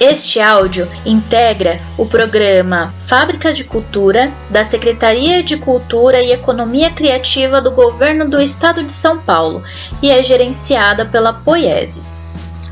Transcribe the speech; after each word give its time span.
Este 0.00 0.38
áudio 0.38 0.88
integra 1.04 1.80
o 1.96 2.06
programa 2.06 2.94
Fábrica 3.04 3.52
de 3.52 3.64
Cultura 3.64 4.30
da 4.48 4.62
Secretaria 4.62 5.42
de 5.42 5.56
Cultura 5.56 6.22
e 6.22 6.30
Economia 6.30 6.92
Criativa 6.92 7.60
do 7.60 7.72
Governo 7.72 8.30
do 8.30 8.40
Estado 8.40 8.84
de 8.84 8.92
São 8.92 9.18
Paulo 9.18 9.60
e 10.00 10.08
é 10.08 10.22
gerenciada 10.22 11.04
pela 11.04 11.32
Poieses. 11.32 12.22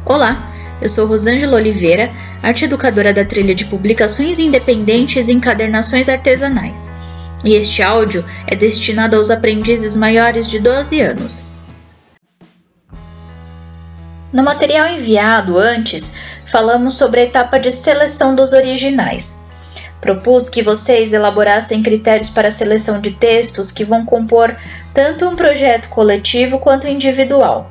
Olá, 0.05 0.37
eu 0.81 0.89
sou 0.89 1.09
Rosângela 1.09 1.57
Oliveira, 1.57 2.13
arte 2.45 2.67
educadora 2.67 3.13
da 3.13 3.25
trilha 3.25 3.57
de 3.57 3.65
publicações 3.65 4.39
independentes 4.39 5.29
e 5.29 5.33
encadernações 5.33 6.09
artesanais. 6.09 6.93
E 7.45 7.55
este 7.55 7.83
áudio 7.83 8.25
é 8.47 8.55
destinado 8.55 9.17
aos 9.17 9.33
aprendizes 9.33 9.97
maiores 9.97 10.49
de 10.49 10.61
12 10.61 11.01
anos. 11.01 11.57
No 14.33 14.43
material 14.45 14.87
enviado 14.87 15.59
antes, 15.59 16.15
falamos 16.47 16.95
sobre 16.95 17.21
a 17.21 17.25
etapa 17.25 17.59
de 17.59 17.73
seleção 17.73 18.35
dos 18.35 18.53
originais. 18.53 19.45
Propus 20.01 20.49
que 20.49 20.63
vocês 20.63 21.13
elaborassem 21.13 21.83
critérios 21.83 22.31
para 22.31 22.49
a 22.49 22.53
seleção 22.53 23.01
de 23.01 23.11
textos 23.11 23.73
que 23.73 23.85
vão 23.85 24.05
compor 24.05 24.57
tanto 24.95 25.27
um 25.27 25.35
projeto 25.35 25.89
coletivo 25.89 26.59
quanto 26.59 26.87
individual. 26.87 27.71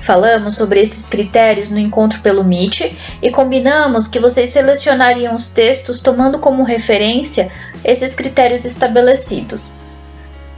Falamos 0.00 0.56
sobre 0.56 0.80
esses 0.80 1.08
critérios 1.08 1.70
no 1.70 1.78
encontro 1.78 2.20
pelo 2.20 2.42
Meet 2.42 2.96
e 3.20 3.30
combinamos 3.30 4.08
que 4.08 4.18
vocês 4.18 4.50
selecionariam 4.50 5.34
os 5.34 5.50
textos 5.50 6.00
tomando 6.00 6.38
como 6.38 6.62
referência 6.62 7.52
esses 7.84 8.14
critérios 8.14 8.64
estabelecidos. 8.64 9.78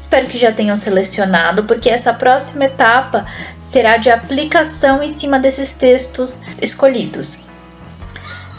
Espero 0.02 0.26
que 0.26 0.36
já 0.36 0.50
tenham 0.50 0.76
selecionado, 0.76 1.62
porque 1.62 1.88
essa 1.88 2.12
próxima 2.12 2.64
etapa 2.64 3.24
será 3.60 3.98
de 3.98 4.10
aplicação 4.10 5.00
em 5.00 5.08
cima 5.08 5.38
desses 5.38 5.74
textos 5.74 6.42
escolhidos. 6.60 7.46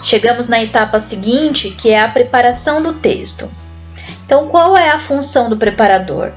Chegamos 0.01 0.47
na 0.47 0.63
etapa 0.63 1.01
seguinte, 1.01 1.71
que 1.71 1.91
é 1.91 2.01
a 2.01 2.07
preparação 2.07 2.81
do 2.81 2.93
texto. 2.93 3.51
Então, 4.25 4.47
qual 4.47 4.77
é 4.77 4.89
a 4.89 4.97
função 4.97 5.49
do 5.49 5.57
preparador? 5.57 6.31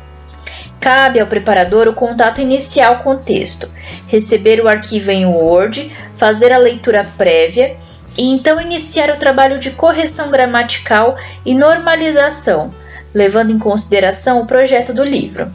Cabe 0.80 1.20
ao 1.20 1.28
preparador 1.28 1.86
o 1.86 1.94
contato 1.94 2.40
inicial 2.40 2.98
com 2.98 3.10
o 3.10 3.18
texto, 3.18 3.70
receber 4.08 4.60
o 4.60 4.68
arquivo 4.68 5.12
em 5.12 5.24
Word, 5.24 5.88
fazer 6.16 6.52
a 6.52 6.58
leitura 6.58 7.06
prévia 7.16 7.76
e 8.18 8.24
então 8.32 8.60
iniciar 8.60 9.10
o 9.10 9.18
trabalho 9.18 9.60
de 9.60 9.70
correção 9.70 10.32
gramatical 10.32 11.16
e 11.44 11.54
normalização 11.54 12.74
levando 13.16 13.50
em 13.50 13.58
consideração 13.58 14.42
o 14.42 14.46
projeto 14.46 14.92
do 14.92 15.02
livro. 15.02 15.50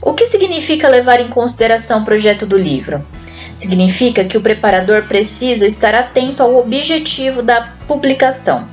O 0.00 0.14
que 0.14 0.24
significa 0.24 0.88
levar 0.88 1.20
em 1.20 1.28
consideração 1.28 2.00
o 2.00 2.04
projeto 2.04 2.46
do 2.46 2.56
livro? 2.56 3.04
Significa 3.54 4.24
que 4.24 4.38
o 4.38 4.40
preparador 4.40 5.02
precisa 5.02 5.66
estar 5.66 5.94
atento 5.94 6.42
ao 6.42 6.56
objetivo 6.56 7.42
da 7.42 7.68
publicação, 7.86 8.66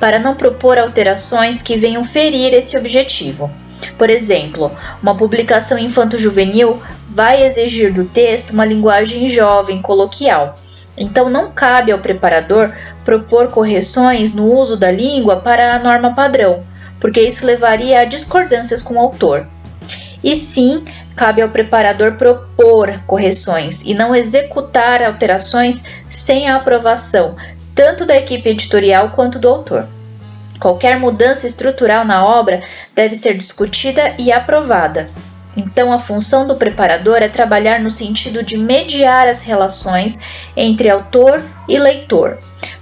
para 0.00 0.18
não 0.18 0.34
propor 0.34 0.78
alterações 0.78 1.62
que 1.62 1.76
venham 1.76 2.02
ferir 2.02 2.52
esse 2.52 2.76
objetivo. 2.76 3.48
Por 3.96 4.10
exemplo, 4.10 4.72
uma 5.00 5.16
publicação 5.16 5.78
infanto-juvenil 5.78 6.82
vai 7.08 7.44
exigir 7.44 7.92
do 7.92 8.04
texto 8.04 8.50
uma 8.50 8.64
linguagem 8.64 9.28
jovem, 9.28 9.80
coloquial. 9.80 10.58
Então, 10.96 11.30
não 11.30 11.52
cabe 11.52 11.92
ao 11.92 12.00
preparador 12.00 12.72
propor 13.04 13.48
correções 13.48 14.34
no 14.34 14.52
uso 14.52 14.76
da 14.76 14.90
língua 14.90 15.36
para 15.36 15.74
a 15.74 15.78
norma 15.78 16.14
padrão, 16.14 16.64
porque 17.00 17.20
isso 17.20 17.46
levaria 17.46 18.00
a 18.00 18.04
discordâncias 18.04 18.82
com 18.82 18.94
o 18.94 19.00
autor. 19.00 19.46
E 20.22 20.36
sim, 20.36 20.84
cabe 21.16 21.40
ao 21.42 21.48
preparador 21.48 22.12
propor 22.12 23.00
correções 23.06 23.82
e 23.82 23.94
não 23.94 24.14
executar 24.14 25.02
alterações 25.02 25.84
sem 26.10 26.48
a 26.48 26.56
aprovação 26.56 27.36
tanto 27.74 28.04
da 28.04 28.16
equipe 28.16 28.48
editorial 28.50 29.10
quanto 29.10 29.38
do 29.38 29.48
autor. 29.48 29.88
Qualquer 30.60 31.00
mudança 31.00 31.46
estrutural 31.46 32.04
na 32.04 32.22
obra 32.22 32.62
deve 32.94 33.14
ser 33.14 33.34
discutida 33.34 34.14
e 34.18 34.30
aprovada. 34.30 35.08
Então, 35.56 35.90
a 35.92 35.98
função 35.98 36.46
do 36.46 36.56
preparador 36.56 37.22
é 37.22 37.28
trabalhar 37.28 37.80
no 37.80 37.90
sentido 37.90 38.42
de 38.42 38.58
mediar 38.58 39.26
as 39.26 39.40
relações 39.40 40.20
entre 40.54 40.90
autor 40.90 41.42
e 41.66 41.78
leitor, 41.78 42.38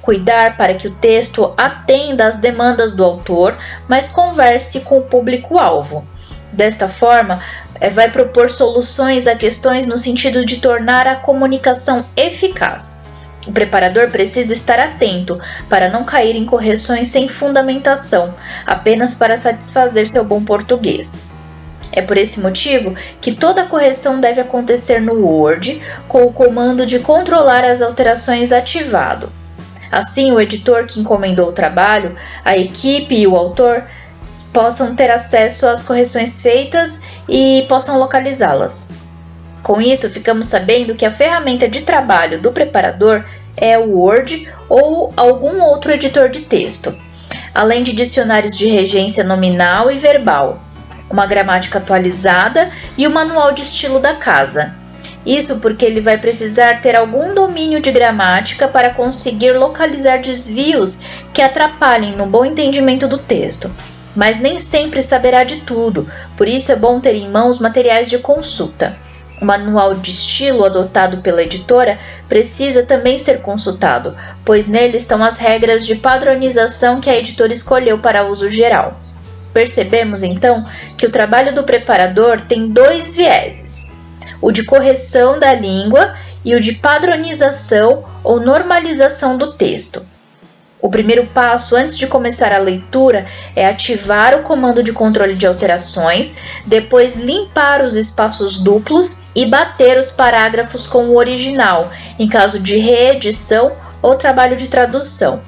cuidar 0.08 0.56
para 0.56 0.72
que 0.72 0.88
o 0.88 0.94
texto 0.94 1.52
atenda 1.54 2.24
às 2.24 2.38
demandas 2.38 2.94
do 2.94 3.04
autor, 3.04 3.58
mas 3.86 4.08
converse 4.08 4.80
com 4.80 4.96
o 4.96 5.02
público-alvo. 5.02 6.02
Desta 6.50 6.88
forma, 6.88 7.42
eh, 7.78 7.91
vai 7.91 8.10
propor 8.10 8.50
soluções 8.50 9.26
a 9.26 9.36
questões 9.36 9.86
no 9.86 9.98
sentido 9.98 10.46
de 10.46 10.62
tornar 10.62 11.06
a 11.06 11.16
comunicação 11.16 12.02
eficaz. 12.16 13.02
O 13.46 13.52
preparador 13.52 14.08
precisa 14.10 14.54
estar 14.54 14.80
atento 14.80 15.38
para 15.69 15.91
não 15.91 16.04
cair 16.04 16.36
em 16.36 16.46
correções 16.46 17.08
sem 17.08 17.28
fundamentação, 17.28 18.34
apenas 18.64 19.14
para 19.14 19.36
satisfazer 19.36 20.08
seu 20.08 20.25
bom 20.25 20.42
português. 20.42 21.26
É 21.92 22.00
por 22.00 22.16
esse 22.16 22.40
motivo 22.40 22.94
que 23.20 23.34
toda 23.34 23.66
correção 23.66 24.19
deve 24.19 24.40
acontecer 24.40 25.02
no 25.02 25.22
Word 25.22 25.82
com 26.08 26.25
o 26.25 26.32
comando 26.32 26.86
de 26.86 26.98
controlar 27.00 27.62
as 27.62 27.82
alterações 27.82 28.52
ativado. 28.52 29.30
Assim, 29.91 30.32
o 30.32 30.41
editor 30.41 30.87
que 30.87 31.00
encomendou 31.00 31.49
o 31.49 31.53
trabalho, 31.53 32.15
a 32.44 32.56
equipe 32.56 33.15
e 33.15 33.26
o 33.26 33.37
autor 33.37 33.84
possam 34.53 34.94
ter 34.94 35.10
acesso 35.10 35.66
às 35.66 35.82
correções 35.82 36.43
feitas 36.43 37.03
e 37.28 37.65
possam 37.69 37.99
localizá-las. 37.99 38.88
Com 39.62 39.81
isso, 39.81 40.09
ficamos 40.09 40.47
sabendo 40.47 40.94
que 40.94 41.04
a 41.04 41.10
ferramenta 41.10 41.69
de 41.69 41.82
trabalho 41.82 42.41
do 42.41 42.53
preparador 42.53 43.25
é 43.56 43.78
o 43.78 43.99
Word 43.99 44.49
ou 44.69 45.12
algum 45.16 45.60
outro 45.60 45.93
editor 45.93 46.28
de 46.28 46.41
texto, 46.41 46.97
além 47.55 47.82
de 47.82 47.93
dicionários 47.93 48.56
de 48.56 48.69
regência 48.69 49.25
nominal 49.25 49.91
e 49.91 49.99
verbal, 49.99 50.62
uma 51.10 51.26
gramática 51.26 51.78
atualizada 51.78 52.70
e 52.97 53.06
o 53.06 53.10
manual 53.10 53.53
de 53.53 53.62
estilo 53.62 53.99
da 53.99 54.15
casa. 54.15 54.75
Isso 55.25 55.60
porque 55.60 55.84
ele 55.84 56.00
vai 56.00 56.19
precisar 56.19 56.81
ter 56.81 56.97
algum 56.97 57.34
domínio 57.34 57.81
de 57.81 57.92
gramática 57.92 58.66
para 58.66 58.94
conseguir 58.94 59.53
localizar 59.53 60.20
desvios 60.20 61.00
que 61.32 61.42
atrapalhem 61.42 62.16
no 62.16 62.26
bom 62.26 62.44
entendimento 62.44 63.06
do 63.06 63.19
texto. 63.19 63.70
Mas 64.16 64.41
nem 64.41 64.58
sempre 64.58 65.03
saberá 65.03 65.44
de 65.44 65.60
tudo, 65.60 66.08
por 66.37 66.48
isso 66.48 66.72
é 66.72 66.76
bom 66.76 66.98
ter 66.98 67.14
em 67.14 67.31
mãos 67.31 67.60
materiais 67.60 68.08
de 68.08 68.19
consulta. 68.19 68.97
O 69.41 69.44
manual 69.44 69.94
de 69.94 70.10
estilo 70.10 70.64
adotado 70.64 71.19
pela 71.19 71.42
editora 71.42 71.98
precisa 72.28 72.82
também 72.82 73.19
ser 73.19 73.41
consultado, 73.41 74.16
pois 74.44 74.66
nele 74.66 74.97
estão 74.97 75.22
as 75.22 75.38
regras 75.38 75.87
de 75.87 75.94
padronização 75.94 77.00
que 77.00 77.08
a 77.08 77.16
editora 77.16 77.53
escolheu 77.53 77.98
para 77.98 78.26
uso 78.26 78.48
geral. 78.48 78.98
Percebemos 79.53 80.22
então 80.22 80.66
que 80.97 81.06
o 81.06 81.10
trabalho 81.10 81.54
do 81.54 81.62
preparador 81.62 82.41
tem 82.41 82.69
dois 82.69 83.14
vieses 83.14 83.88
o 84.41 84.50
de 84.50 84.65
correção 84.65 85.38
da 85.38 85.53
língua 85.54 86.15
e 86.44 86.54
o 86.54 86.60
de 86.60 86.75
padronização 86.75 88.04
ou 88.22 88.41
normalização 88.41 89.37
do 89.37 89.53
texto. 89.53 90.04
O 90.81 90.88
primeiro 90.88 91.26
passo 91.26 91.75
antes 91.75 91.99
de 91.99 92.06
começar 92.06 92.53
a 92.53 92.59
leitura 92.59 93.26
é 93.56 93.66
ativar 93.66 94.38
o 94.38 94.43
comando 94.43 94.81
de 94.81 94.93
controle 94.93 95.34
de 95.34 95.47
alterações, 95.47 96.37
depois 96.65 97.16
limpar 97.16 97.82
os 97.82 97.97
espaços 97.97 98.59
duplos 98.60 99.22
e 99.34 99.44
bater 99.47 99.99
os 99.99 100.12
parágrafos 100.12 100.87
com 100.87 101.06
o 101.06 101.16
original, 101.16 101.91
em 102.16 102.28
caso 102.28 102.60
de 102.60 102.78
reedição 102.78 103.72
ou 104.00 104.15
trabalho 104.15 104.56
de 104.56 104.69
tradução. 104.69 105.41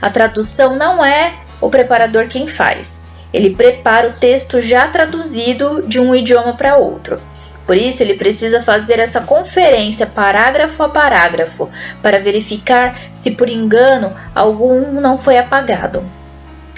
A 0.00 0.10
tradução 0.10 0.76
não 0.76 1.02
é 1.02 1.34
o 1.58 1.70
preparador 1.70 2.26
quem 2.26 2.46
faz, 2.46 3.00
ele 3.32 3.50
prepara 3.50 4.08
o 4.08 4.12
texto 4.12 4.60
já 4.60 4.88
traduzido 4.88 5.84
de 5.86 5.98
um 5.98 6.14
idioma 6.14 6.52
para 6.52 6.76
outro. 6.76 7.20
Por 7.66 7.76
isso, 7.76 8.02
ele 8.02 8.14
precisa 8.14 8.62
fazer 8.62 9.00
essa 9.00 9.22
conferência 9.22 10.06
parágrafo 10.06 10.82
a 10.84 10.88
parágrafo 10.88 11.68
para 12.00 12.20
verificar 12.20 12.98
se 13.12 13.32
por 13.32 13.48
engano 13.48 14.14
algum 14.34 15.00
não 15.00 15.18
foi 15.18 15.36
apagado. 15.36 16.02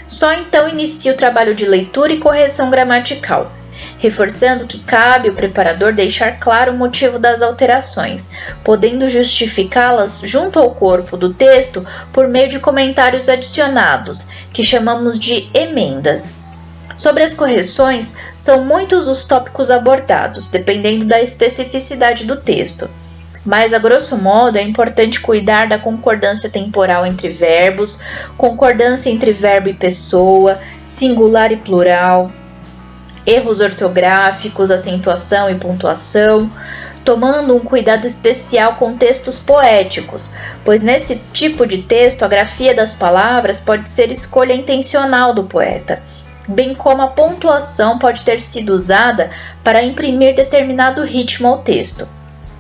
Só 0.06 0.32
então 0.32 0.66
inicia 0.66 1.12
o 1.12 1.16
trabalho 1.16 1.54
de 1.54 1.66
leitura 1.66 2.14
e 2.14 2.18
correção 2.18 2.70
gramatical, 2.70 3.52
reforçando 3.98 4.66
que 4.66 4.80
cabe 4.80 5.28
ao 5.28 5.34
preparador 5.34 5.92
deixar 5.92 6.38
claro 6.38 6.72
o 6.72 6.76
motivo 6.76 7.18
das 7.18 7.42
alterações, 7.42 8.30
podendo 8.64 9.06
justificá-las 9.06 10.20
junto 10.24 10.58
ao 10.58 10.74
corpo 10.74 11.14
do 11.14 11.34
texto 11.34 11.86
por 12.10 12.26
meio 12.26 12.48
de 12.48 12.58
comentários 12.58 13.28
adicionados, 13.28 14.28
que 14.50 14.62
chamamos 14.62 15.18
de 15.18 15.50
emendas. 15.52 16.36
Sobre 16.98 17.22
as 17.22 17.32
correções, 17.32 18.16
são 18.36 18.64
muitos 18.64 19.06
os 19.06 19.24
tópicos 19.24 19.70
abordados, 19.70 20.48
dependendo 20.48 21.06
da 21.06 21.22
especificidade 21.22 22.24
do 22.24 22.36
texto. 22.36 22.90
Mas, 23.46 23.72
a 23.72 23.78
grosso 23.78 24.18
modo, 24.18 24.58
é 24.58 24.62
importante 24.62 25.20
cuidar 25.20 25.68
da 25.68 25.78
concordância 25.78 26.50
temporal 26.50 27.06
entre 27.06 27.28
verbos, 27.28 28.00
concordância 28.36 29.10
entre 29.10 29.32
verbo 29.32 29.68
e 29.68 29.74
pessoa, 29.74 30.58
singular 30.88 31.52
e 31.52 31.58
plural, 31.58 32.32
erros 33.24 33.60
ortográficos, 33.60 34.72
acentuação 34.72 35.48
e 35.48 35.54
pontuação, 35.54 36.50
tomando 37.04 37.54
um 37.54 37.60
cuidado 37.60 38.08
especial 38.08 38.74
com 38.74 38.96
textos 38.96 39.38
poéticos, 39.38 40.34
pois 40.64 40.82
nesse 40.82 41.22
tipo 41.32 41.64
de 41.64 41.78
texto 41.78 42.24
a 42.24 42.28
grafia 42.28 42.74
das 42.74 42.94
palavras 42.94 43.60
pode 43.60 43.88
ser 43.88 44.10
escolha 44.10 44.52
intencional 44.52 45.32
do 45.32 45.44
poeta, 45.44 46.02
bem 46.48 46.74
como 46.74 47.02
a 47.02 47.08
pontuação 47.08 47.98
pode 47.98 48.24
ter 48.24 48.40
sido 48.40 48.72
usada 48.72 49.30
para 49.62 49.84
imprimir 49.84 50.34
determinado 50.34 51.04
ritmo 51.04 51.48
ao 51.48 51.58
texto. 51.58 52.08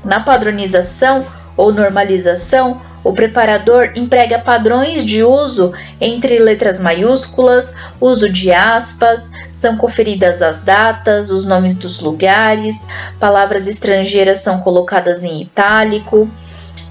Na 0.04 0.20
padronização 0.20 1.26
ou 1.56 1.72
normalização, 1.72 2.80
o 3.02 3.12
preparador 3.12 3.92
emprega 3.94 4.38
padrões 4.38 5.04
de 5.04 5.22
uso 5.22 5.72
entre 6.00 6.38
letras 6.38 6.78
maiúsculas, 6.78 7.74
uso 8.00 8.28
de 8.28 8.52
aspas, 8.52 9.32
são 9.52 9.76
conferidas 9.76 10.42
as 10.42 10.60
datas, 10.60 11.30
os 11.30 11.46
nomes 11.46 11.74
dos 11.74 12.00
lugares, 12.00 12.86
palavras 13.18 13.66
estrangeiras 13.66 14.40
são 14.40 14.60
colocadas 14.60 15.24
em 15.24 15.40
itálico. 15.40 16.28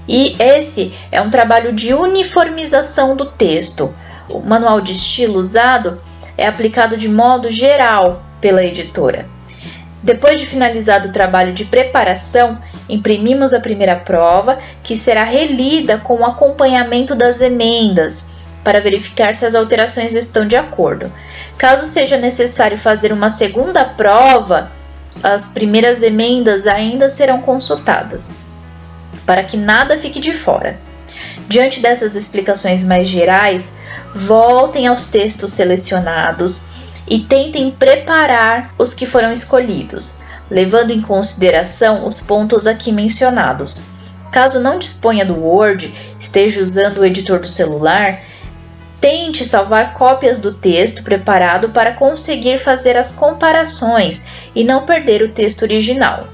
E 0.08 0.34
esse 0.38 0.92
é 1.12 1.20
um 1.20 1.30
trabalho 1.30 1.72
de 1.72 1.92
uniformização 1.92 3.14
do 3.14 3.26
texto. 3.26 3.94
O 4.28 4.40
manual 4.40 4.80
de 4.80 4.92
estilo 4.92 5.38
usado 5.38 5.96
é 6.38 6.46
aplicado 6.46 6.96
de 6.96 7.08
modo 7.08 7.50
geral 7.50 8.22
pela 8.40 8.64
editora. 8.64 9.26
Depois 10.00 10.38
de 10.38 10.46
finalizado 10.46 11.08
o 11.08 11.12
trabalho 11.12 11.52
de 11.52 11.64
preparação, 11.64 12.56
imprimimos 12.88 13.52
a 13.52 13.60
primeira 13.60 13.96
prova, 13.96 14.58
que 14.82 14.94
será 14.94 15.24
relida 15.24 15.98
com 15.98 16.14
o 16.14 16.24
acompanhamento 16.24 17.16
das 17.16 17.40
emendas, 17.40 18.30
para 18.62 18.80
verificar 18.80 19.34
se 19.34 19.44
as 19.44 19.56
alterações 19.56 20.14
estão 20.14 20.46
de 20.46 20.56
acordo. 20.56 21.12
Caso 21.56 21.84
seja 21.84 22.16
necessário 22.16 22.78
fazer 22.78 23.12
uma 23.12 23.28
segunda 23.28 23.84
prova, 23.84 24.70
as 25.22 25.48
primeiras 25.48 26.02
emendas 26.02 26.68
ainda 26.68 27.10
serão 27.10 27.42
consultadas, 27.42 28.36
para 29.26 29.42
que 29.42 29.56
nada 29.56 29.98
fique 29.98 30.20
de 30.20 30.32
fora. 30.32 30.78
Diante 31.48 31.80
dessas 31.80 32.14
explicações 32.14 32.86
mais 32.86 33.08
gerais, 33.08 33.74
voltem 34.14 34.86
aos 34.86 35.06
textos 35.06 35.54
selecionados 35.54 36.64
e 37.08 37.20
tentem 37.20 37.70
preparar 37.70 38.74
os 38.76 38.92
que 38.92 39.06
foram 39.06 39.32
escolhidos, 39.32 40.18
levando 40.50 40.90
em 40.90 41.00
consideração 41.00 42.04
os 42.04 42.20
pontos 42.20 42.66
aqui 42.66 42.92
mencionados. 42.92 43.84
Caso 44.30 44.60
não 44.60 44.78
disponha 44.78 45.24
do 45.24 45.42
Word, 45.42 45.94
esteja 46.20 46.60
usando 46.60 46.98
o 46.98 47.04
editor 47.04 47.40
do 47.40 47.48
celular, 47.48 48.20
tente 49.00 49.42
salvar 49.42 49.94
cópias 49.94 50.38
do 50.38 50.52
texto 50.52 51.02
preparado 51.02 51.70
para 51.70 51.94
conseguir 51.94 52.58
fazer 52.58 52.94
as 52.94 53.12
comparações 53.12 54.26
e 54.54 54.64
não 54.64 54.84
perder 54.84 55.22
o 55.22 55.30
texto 55.30 55.62
original. 55.62 56.28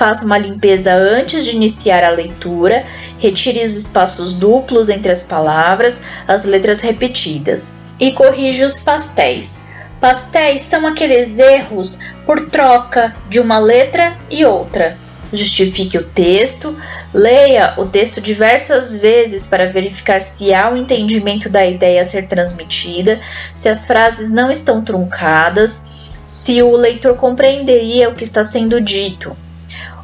Faça 0.00 0.24
uma 0.24 0.38
limpeza 0.38 0.94
antes 0.94 1.44
de 1.44 1.54
iniciar 1.54 2.02
a 2.02 2.08
leitura, 2.08 2.86
retire 3.18 3.62
os 3.62 3.76
espaços 3.76 4.32
duplos 4.32 4.88
entre 4.88 5.12
as 5.12 5.24
palavras, 5.24 6.00
as 6.26 6.46
letras 6.46 6.80
repetidas 6.80 7.74
e 7.98 8.10
corrija 8.10 8.64
os 8.64 8.80
pastéis. 8.80 9.62
Pastéis 10.00 10.62
são 10.62 10.86
aqueles 10.86 11.38
erros 11.38 11.98
por 12.24 12.48
troca 12.48 13.14
de 13.28 13.38
uma 13.38 13.58
letra 13.58 14.16
e 14.30 14.42
outra. 14.42 14.96
Justifique 15.34 15.98
o 15.98 16.02
texto, 16.02 16.74
leia 17.12 17.74
o 17.76 17.84
texto 17.84 18.22
diversas 18.22 19.02
vezes 19.02 19.46
para 19.48 19.70
verificar 19.70 20.22
se 20.22 20.54
há 20.54 20.70
o 20.70 20.72
um 20.72 20.76
entendimento 20.78 21.50
da 21.50 21.66
ideia 21.66 22.00
a 22.00 22.06
ser 22.06 22.26
transmitida, 22.26 23.20
se 23.54 23.68
as 23.68 23.86
frases 23.86 24.30
não 24.30 24.50
estão 24.50 24.82
truncadas, 24.82 25.84
se 26.24 26.62
o 26.62 26.74
leitor 26.74 27.16
compreenderia 27.16 28.08
o 28.08 28.14
que 28.14 28.24
está 28.24 28.42
sendo 28.42 28.80
dito. 28.80 29.36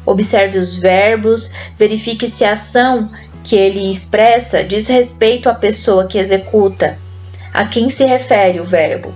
Observe 0.07 0.57
os 0.57 0.77
verbos, 0.77 1.53
verifique 1.77 2.27
se 2.27 2.43
a 2.43 2.53
ação 2.53 3.11
que 3.43 3.55
ele 3.55 3.91
expressa 3.91 4.63
diz 4.63 4.87
respeito 4.87 5.47
à 5.47 5.53
pessoa 5.53 6.07
que 6.07 6.17
executa, 6.17 6.97
a 7.53 7.65
quem 7.65 7.91
se 7.91 8.05
refere 8.05 8.59
o 8.59 8.65
verbo 8.65 9.13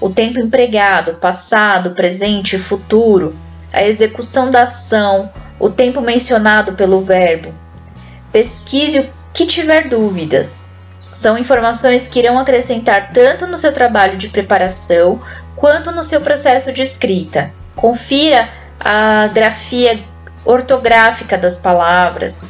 o 0.00 0.08
tempo 0.08 0.40
empregado, 0.40 1.14
passado, 1.14 1.90
presente 1.90 2.56
e 2.56 2.58
futuro, 2.58 3.36
a 3.72 3.84
execução 3.84 4.50
da 4.50 4.62
ação, 4.62 5.30
o 5.58 5.68
tempo 5.68 6.00
mencionado 6.00 6.72
pelo 6.72 7.02
verbo. 7.02 7.54
Pesquise 8.32 9.00
o 9.00 9.08
que 9.34 9.46
tiver 9.46 9.88
dúvidas. 9.88 10.62
São 11.12 11.36
informações 11.36 12.08
que 12.08 12.20
irão 12.20 12.38
acrescentar 12.38 13.12
tanto 13.12 13.46
no 13.46 13.58
seu 13.58 13.72
trabalho 13.72 14.16
de 14.16 14.28
preparação 14.28 15.20
quanto 15.54 15.92
no 15.92 16.02
seu 16.02 16.20
processo 16.22 16.72
de 16.72 16.82
escrita. 16.82 17.50
Confira 17.76 18.48
a 18.78 19.28
grafia 19.28 20.02
ortográfica 20.44 21.36
das 21.36 21.58
palavras, 21.58 22.44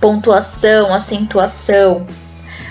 pontuação, 0.00 0.92
acentuação. 0.92 2.06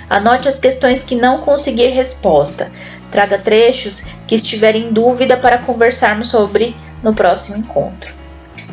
Anote 0.09 0.47
as 0.47 0.59
questões 0.59 1.03
que 1.03 1.15
não 1.15 1.41
conseguir 1.41 1.89
resposta. 1.89 2.71
Traga 3.11 3.37
trechos 3.37 4.05
que 4.27 4.35
estiverem 4.35 4.89
em 4.89 4.93
dúvida 4.93 5.37
para 5.37 5.57
conversarmos 5.57 6.29
sobre 6.29 6.75
no 7.01 7.13
próximo 7.13 7.57
encontro. 7.57 8.13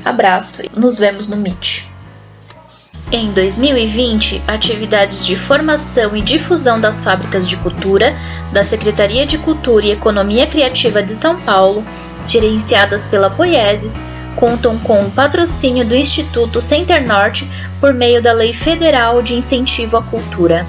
Abraço 0.04 0.62
e 0.64 0.78
nos 0.78 0.98
vemos 0.98 1.28
no 1.28 1.36
Meet. 1.36 1.91
Em 3.14 3.30
2020, 3.30 4.42
atividades 4.46 5.26
de 5.26 5.36
formação 5.36 6.16
e 6.16 6.22
difusão 6.22 6.80
das 6.80 7.02
fábricas 7.04 7.46
de 7.46 7.58
cultura 7.58 8.16
da 8.50 8.64
Secretaria 8.64 9.26
de 9.26 9.36
Cultura 9.36 9.84
e 9.84 9.90
Economia 9.90 10.46
Criativa 10.46 11.02
de 11.02 11.14
São 11.14 11.38
Paulo, 11.38 11.84
gerenciadas 12.26 13.04
pela 13.04 13.28
Poieses, 13.28 14.02
contam 14.34 14.78
com 14.78 15.04
o 15.04 15.10
patrocínio 15.10 15.84
do 15.84 15.94
Instituto 15.94 16.58
Center 16.58 17.06
Norte 17.06 17.46
por 17.78 17.92
meio 17.92 18.22
da 18.22 18.32
Lei 18.32 18.54
Federal 18.54 19.20
de 19.20 19.34
Incentivo 19.34 19.98
à 19.98 20.02
Cultura. 20.02 20.66